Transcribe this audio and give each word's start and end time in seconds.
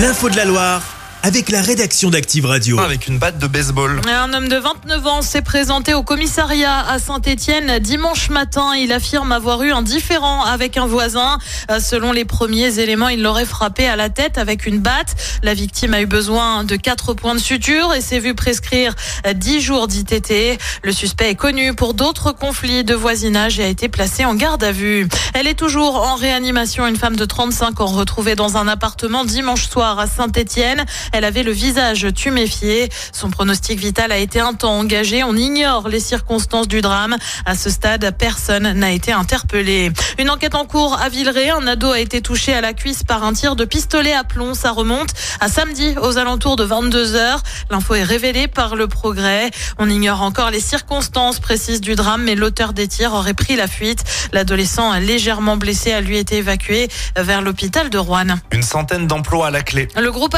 L'info 0.00 0.30
de 0.30 0.36
la 0.36 0.46
Loire 0.46 0.89
avec 1.22 1.50
la 1.50 1.60
rédaction 1.60 2.10
d'Active 2.10 2.46
Radio. 2.46 2.78
Avec 2.78 3.06
une 3.06 3.18
batte 3.18 3.38
de 3.38 3.46
baseball. 3.46 4.00
Un 4.08 4.32
homme 4.32 4.48
de 4.48 4.56
29 4.56 5.06
ans 5.06 5.22
s'est 5.22 5.42
présenté 5.42 5.92
au 5.92 6.02
commissariat 6.02 6.80
à 6.88 6.98
Saint-Étienne 6.98 7.78
dimanche 7.78 8.30
matin. 8.30 8.74
Il 8.74 8.92
affirme 8.92 9.30
avoir 9.32 9.62
eu 9.62 9.72
un 9.72 9.82
différend 9.82 10.44
avec 10.44 10.76
un 10.76 10.86
voisin. 10.86 11.38
Euh, 11.70 11.78
Selon 11.78 12.12
les 12.12 12.24
premiers 12.24 12.78
éléments, 12.78 13.08
il 13.08 13.22
l'aurait 13.22 13.44
frappé 13.44 13.86
à 13.86 13.96
la 13.96 14.08
tête 14.08 14.38
avec 14.38 14.66
une 14.66 14.78
batte. 14.78 15.14
La 15.42 15.54
victime 15.54 15.94
a 15.94 16.00
eu 16.00 16.06
besoin 16.06 16.64
de 16.64 16.76
quatre 16.76 17.12
points 17.12 17.34
de 17.34 17.40
suture 17.40 17.92
et 17.94 18.00
s'est 18.00 18.20
vu 18.20 18.34
prescrire 18.34 18.94
10 19.32 19.60
jours 19.60 19.88
d'ITT. 19.88 20.58
Le 20.84 20.92
suspect 20.92 21.30
est 21.30 21.34
connu 21.34 21.74
pour 21.74 21.94
d'autres 21.94 22.32
conflits 22.32 22.84
de 22.84 22.94
voisinage 22.94 23.60
et 23.60 23.64
a 23.64 23.68
été 23.68 23.88
placé 23.88 24.24
en 24.24 24.34
garde 24.34 24.64
à 24.64 24.72
vue. 24.72 25.06
Elle 25.34 25.46
est 25.46 25.54
toujours 25.54 25.96
en 25.96 26.14
réanimation. 26.14 26.86
Une 26.86 26.96
femme 26.96 27.16
de 27.16 27.24
35 27.24 27.80
ans 27.80 27.86
retrouvée 27.86 28.36
dans 28.36 28.56
un 28.56 28.68
appartement 28.68 29.24
dimanche 29.24 29.68
soir 29.68 29.98
à 29.98 30.06
Saint-Étienne. 30.06 30.84
Elle 31.12 31.24
avait 31.24 31.42
le 31.42 31.52
visage 31.52 32.06
tuméfié. 32.14 32.88
Son 33.12 33.30
pronostic 33.30 33.78
vital 33.78 34.12
a 34.12 34.18
été 34.18 34.40
un 34.40 34.54
temps 34.54 34.78
engagé. 34.78 35.24
On 35.24 35.36
ignore 35.36 35.88
les 35.88 36.00
circonstances 36.00 36.68
du 36.68 36.80
drame. 36.80 37.16
À 37.46 37.54
ce 37.54 37.70
stade, 37.70 38.14
personne 38.18 38.72
n'a 38.72 38.92
été 38.92 39.12
interpellé. 39.12 39.92
Une 40.18 40.30
enquête 40.30 40.54
en 40.54 40.64
cours 40.64 40.98
à 41.00 41.08
Villeray. 41.08 41.50
Un 41.50 41.66
ado 41.66 41.90
a 41.90 42.00
été 42.00 42.20
touché 42.22 42.54
à 42.54 42.60
la 42.60 42.72
cuisse 42.72 43.02
par 43.02 43.24
un 43.24 43.32
tir 43.32 43.56
de 43.56 43.64
pistolet 43.64 44.12
à 44.12 44.24
plomb. 44.24 44.54
Ça 44.54 44.70
remonte 44.70 45.10
à 45.40 45.48
samedi 45.48 45.94
aux 46.00 46.18
alentours 46.18 46.56
de 46.56 46.64
22 46.64 47.14
heures. 47.14 47.42
L'info 47.70 47.94
est 47.94 48.04
révélée 48.04 48.48
par 48.48 48.76
le 48.76 48.86
progrès. 48.86 49.50
On 49.78 49.88
ignore 49.88 50.22
encore 50.22 50.50
les 50.50 50.60
circonstances 50.60 51.40
précises 51.40 51.80
du 51.80 51.94
drame, 51.94 52.22
mais 52.24 52.34
l'auteur 52.34 52.72
des 52.72 52.88
tirs 52.88 53.14
aurait 53.14 53.34
pris 53.34 53.56
la 53.56 53.66
fuite. 53.66 54.04
L'adolescent 54.32 54.92
légèrement 54.98 55.56
blessé 55.56 55.92
a 55.92 56.00
lui 56.00 56.18
été 56.18 56.36
évacué 56.36 56.88
vers 57.16 57.42
l'hôpital 57.42 57.90
de 57.90 57.98
Rouen. 57.98 58.36
Une 58.52 58.62
centaine 58.62 59.06
d'emplois 59.06 59.48
à 59.48 59.50
la 59.50 59.62
clé. 59.62 59.88
Le 59.96 60.10
groupe 60.10 60.34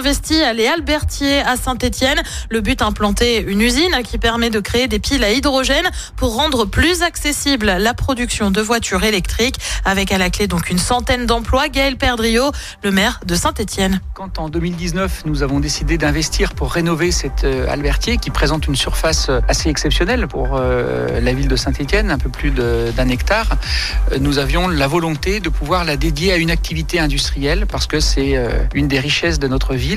investi 0.00 0.40
à 0.42 0.54
Les 0.54 0.66
Albertiers 0.66 1.40
à 1.40 1.58
Saint-Etienne. 1.58 2.22
Le 2.48 2.62
but, 2.62 2.80
implanter 2.80 3.42
une 3.42 3.60
usine 3.60 3.94
qui 4.02 4.16
permet 4.16 4.48
de 4.48 4.58
créer 4.58 4.88
des 4.88 4.98
piles 4.98 5.22
à 5.22 5.30
hydrogène 5.30 5.90
pour 6.16 6.36
rendre 6.36 6.64
plus 6.64 7.02
accessible 7.02 7.66
la 7.66 7.92
production 7.92 8.50
de 8.50 8.62
voitures 8.62 9.04
électriques. 9.04 9.56
Avec 9.84 10.10
à 10.10 10.16
la 10.16 10.30
clé 10.30 10.46
donc 10.46 10.70
une 10.70 10.78
centaine 10.78 11.26
d'emplois. 11.26 11.68
Gaël 11.68 11.98
Perdriau, 11.98 12.50
le 12.82 12.90
maire 12.90 13.20
de 13.26 13.34
Saint-Etienne. 13.34 14.00
Quand 14.14 14.38
en 14.38 14.48
2019, 14.48 15.24
nous 15.26 15.42
avons 15.42 15.60
décidé 15.60 15.98
d'investir 15.98 16.54
pour 16.54 16.72
rénover 16.72 17.10
cet 17.10 17.44
euh, 17.44 17.68
Albertier 17.68 18.16
qui 18.16 18.30
présente 18.30 18.68
une 18.68 18.76
surface 18.76 19.28
euh, 19.28 19.40
assez 19.48 19.68
exceptionnelle 19.68 20.28
pour 20.28 20.56
euh, 20.56 21.20
la 21.20 21.34
ville 21.34 21.48
de 21.48 21.56
Saint-Étienne, 21.56 22.10
un 22.10 22.18
peu 22.18 22.30
plus 22.30 22.50
d'un 22.50 23.08
hectare, 23.08 23.48
nous 24.18 24.38
avions 24.38 24.66
la 24.68 24.86
volonté 24.86 25.40
de 25.40 25.50
pouvoir 25.50 25.84
la 25.84 25.96
dédier 25.98 26.32
à 26.32 26.36
une 26.36 26.50
activité 26.50 26.98
industrielle 26.98 27.66
parce 27.66 27.86
que 27.86 28.00
c'est 28.00 28.38
une 28.74 28.88
des 28.88 28.98
richesses 28.98 29.38
de 29.38 29.48
notre 29.48 29.74
ville. 29.74 29.89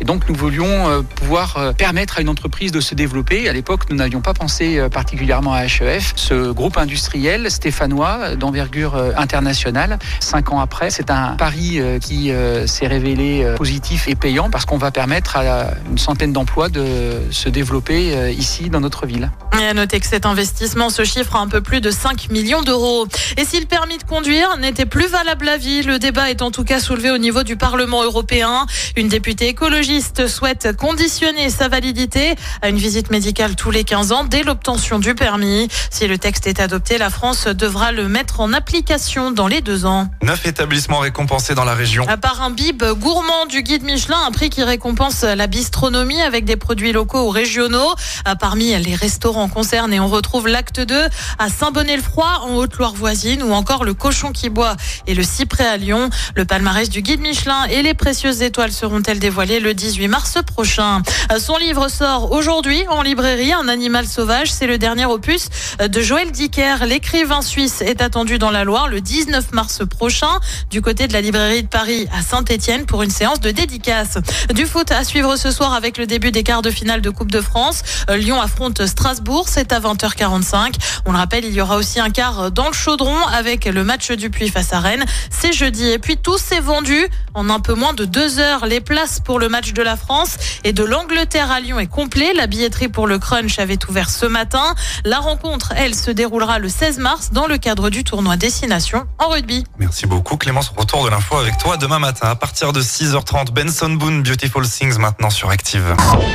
Et 0.00 0.04
donc 0.04 0.28
nous 0.28 0.34
voulions 0.34 0.88
euh, 0.88 1.02
pouvoir 1.02 1.56
euh, 1.56 1.72
permettre 1.72 2.18
à 2.18 2.20
une 2.20 2.28
entreprise 2.28 2.70
de 2.70 2.80
se 2.80 2.94
développer. 2.94 3.48
À 3.48 3.52
l'époque, 3.52 3.90
nous 3.90 3.96
n'avions 3.96 4.20
pas 4.20 4.32
pensé 4.32 4.78
euh, 4.78 4.88
particulièrement 4.88 5.52
à 5.52 5.64
HEF. 5.64 6.12
Ce 6.14 6.52
groupe 6.52 6.78
industriel 6.78 7.50
stéphanois 7.50 8.36
d'envergure 8.36 8.96
internationale, 9.16 9.98
cinq 10.20 10.52
ans 10.52 10.60
après, 10.60 10.90
c'est 10.90 11.10
un 11.10 11.32
pari 11.32 11.80
qui 12.00 12.32
s'est 12.66 12.86
révélé 12.86 13.54
positif 13.56 14.08
et 14.08 14.14
payant 14.14 14.50
parce 14.50 14.64
qu'on 14.64 14.78
va 14.78 14.90
permettre 14.90 15.36
à 15.36 15.70
une 15.90 15.98
centaine 15.98 16.32
d'emplois 16.32 16.68
de 16.68 17.22
se 17.30 17.48
développer 17.48 18.32
ici 18.32 18.70
dans 18.70 18.80
notre 18.80 19.06
ville. 19.06 19.30
Et 19.58 19.66
à 19.66 19.74
noter 19.74 20.00
que 20.00 20.06
cet 20.06 20.26
investissement 20.26 20.90
se 20.90 21.04
chiffre 21.04 21.36
à 21.36 21.40
un 21.40 21.48
peu 21.48 21.60
plus 21.60 21.80
de 21.80 21.90
5 21.90 22.30
millions 22.30 22.62
d'euros. 22.62 23.06
Et 23.36 23.44
si 23.44 23.58
le 23.58 23.66
permis 23.66 23.98
de 23.98 24.04
conduire 24.04 24.56
n'était 24.58 24.86
plus 24.86 25.06
valable 25.06 25.48
à 25.48 25.56
vie, 25.56 25.82
le 25.82 25.98
débat 25.98 26.30
est 26.30 26.40
en 26.40 26.50
tout 26.50 26.64
cas 26.64 26.80
soulevé 26.80 27.10
au 27.10 27.18
niveau 27.18 27.42
du 27.42 27.56
Parlement 27.56 28.02
européen. 28.04 28.66
Une 28.96 29.08
députée 29.08 29.48
écologiste 29.48 30.28
souhaite 30.28 30.76
conditionner 30.76 31.50
sa 31.50 31.68
validité 31.68 32.36
à 32.62 32.68
une 32.68 32.78
visite 32.78 33.10
médicale 33.10 33.56
tous 33.56 33.70
les 33.70 33.84
15 33.84 34.12
ans 34.12 34.24
dès 34.24 34.42
l'obtention 34.44 34.98
du 34.98 35.14
permis. 35.14 35.68
Si 35.90 36.06
le 36.06 36.16
texte 36.16 36.46
est 36.46 36.60
adopté, 36.60 36.96
la 36.96 37.10
France 37.10 37.46
devra 37.46 37.92
le 37.92 38.08
mettre 38.08 38.40
en 38.40 38.52
application 38.52 39.30
dans 39.30 39.48
les 39.48 39.60
deux 39.60 39.84
ans. 39.84 40.08
Neuf 40.22 40.46
établissements 40.46 41.00
récompensés 41.00 41.54
dans 41.54 41.64
la 41.64 41.74
région. 41.74 42.06
À 42.08 42.16
part 42.16 42.40
un 42.42 42.50
bib 42.50 42.82
gourmand 42.98 43.46
du 43.46 43.62
guide 43.62 43.82
Michelin, 43.82 44.18
un 44.26 44.30
prix 44.30 44.48
qui 44.48 44.62
récompense 44.62 45.22
la 45.22 45.46
bistronomie 45.48 46.22
avec 46.22 46.44
des 46.44 46.56
produits 46.56 46.92
locaux 46.92 47.26
ou 47.26 47.30
régionaux. 47.30 47.94
Parmi 48.38 48.76
les 48.78 48.94
restaurants 48.94 49.39
concernés, 49.48 50.00
on 50.00 50.08
retrouve 50.08 50.48
l'acte 50.48 50.80
2 50.80 51.06
à 51.38 51.48
Saint-Bonnet-le-Froid 51.48 52.42
en 52.42 52.54
Haute-Loire 52.54 52.94
voisine 52.94 53.42
ou 53.42 53.52
encore 53.52 53.84
le 53.84 53.94
cochon 53.94 54.32
qui 54.32 54.48
boit 54.50 54.76
et 55.06 55.14
le 55.14 55.22
cyprès 55.22 55.66
à 55.66 55.76
Lyon. 55.76 56.10
Le 56.34 56.44
palmarès 56.44 56.88
du 56.88 57.02
guide 57.02 57.20
Michelin 57.20 57.64
et 57.64 57.82
les 57.82 57.94
précieuses 57.94 58.42
étoiles 58.42 58.72
seront-elles 58.72 59.18
dévoilées 59.18 59.60
le 59.60 59.74
18 59.74 60.08
mars 60.08 60.38
prochain? 60.46 61.02
Euh, 61.32 61.38
Son 61.38 61.56
livre 61.56 61.88
sort 61.88 62.32
aujourd'hui 62.32 62.84
en 62.88 63.02
librairie, 63.02 63.52
Un 63.52 63.68
animal 63.68 64.06
sauvage. 64.06 64.50
C'est 64.52 64.66
le 64.66 64.78
dernier 64.78 65.06
opus 65.06 65.48
de 65.80 66.00
Joël 66.00 66.30
Dicker. 66.30 66.84
L'écrivain 66.86 67.42
suisse 67.42 67.82
est 67.82 68.02
attendu 68.02 68.38
dans 68.38 68.50
la 68.50 68.64
Loire 68.64 68.88
le 68.88 69.00
19 69.00 69.52
mars 69.52 69.82
prochain 69.88 70.40
du 70.70 70.82
côté 70.82 71.06
de 71.08 71.12
la 71.12 71.20
librairie 71.20 71.62
de 71.62 71.68
Paris 71.68 72.08
à 72.16 72.22
Saint-Étienne 72.22 72.86
pour 72.86 73.02
une 73.02 73.10
séance 73.10 73.40
de 73.40 73.50
dédicace. 73.50 74.18
Du 74.54 74.66
foot 74.66 74.90
à 74.92 75.04
suivre 75.04 75.36
ce 75.36 75.50
soir 75.50 75.72
avec 75.74 75.98
le 75.98 76.06
début 76.06 76.30
des 76.30 76.42
quarts 76.42 76.62
de 76.62 76.70
finale 76.70 77.00
de 77.00 77.10
Coupe 77.10 77.30
de 77.30 77.40
France. 77.40 77.82
Euh, 78.10 78.16
Lyon 78.16 78.40
affronte 78.40 78.86
Strasbourg, 78.86 79.20
c'est 79.46 79.72
à 79.72 79.80
20h45. 79.80 80.74
On 81.06 81.12
le 81.12 81.18
rappelle, 81.18 81.44
il 81.44 81.52
y 81.52 81.60
aura 81.60 81.76
aussi 81.76 82.00
un 82.00 82.10
quart 82.10 82.50
dans 82.50 82.66
le 82.66 82.72
chaudron 82.72 83.16
avec 83.26 83.64
le 83.64 83.84
match 83.84 84.10
du 84.10 84.30
Puy 84.30 84.48
face 84.48 84.72
à 84.72 84.80
Rennes. 84.80 85.04
C'est 85.30 85.52
jeudi. 85.52 85.88
Et 85.88 85.98
puis 85.98 86.16
tout 86.16 86.38
s'est 86.38 86.60
vendu 86.60 87.06
en 87.34 87.48
un 87.48 87.60
peu 87.60 87.74
moins 87.74 87.92
de 87.92 88.04
deux 88.04 88.38
heures. 88.38 88.66
Les 88.66 88.80
places 88.80 89.20
pour 89.20 89.38
le 89.38 89.48
match 89.48 89.72
de 89.72 89.82
la 89.82 89.96
France 89.96 90.36
et 90.64 90.72
de 90.72 90.84
l'Angleterre 90.84 91.50
à 91.50 91.60
Lyon 91.60 91.78
est 91.78 91.86
complet. 91.86 92.32
La 92.34 92.46
billetterie 92.46 92.88
pour 92.88 93.06
le 93.06 93.18
Crunch 93.18 93.58
avait 93.58 93.78
ouvert 93.88 94.10
ce 94.10 94.26
matin. 94.26 94.74
La 95.04 95.18
rencontre, 95.18 95.72
elle, 95.76 95.94
se 95.94 96.10
déroulera 96.10 96.58
le 96.58 96.68
16 96.68 96.98
mars 96.98 97.30
dans 97.32 97.46
le 97.46 97.58
cadre 97.58 97.90
du 97.90 98.04
tournoi 98.04 98.36
Destination 98.36 99.04
en 99.18 99.28
rugby. 99.28 99.64
Merci 99.78 100.06
beaucoup 100.06 100.36
Clémence. 100.36 100.72
Retour 100.76 101.04
de 101.04 101.10
l'info 101.10 101.36
avec 101.36 101.58
toi 101.58 101.76
demain 101.76 101.98
matin 101.98 102.28
à 102.28 102.34
partir 102.34 102.72
de 102.72 102.82
6h30. 102.82 103.52
Benson 103.52 103.90
Boone, 103.90 104.22
Beautiful 104.22 104.68
Things 104.68 104.98
maintenant 104.98 105.30
sur 105.30 105.50
Active. 105.50 105.94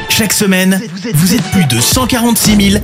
Chaque 0.10 0.34
semaine, 0.34 0.82
vous 1.14 1.36
êtes 1.36 1.52
plus 1.52 1.66
de 1.66 1.80
146 1.80 2.72
000 2.72 2.84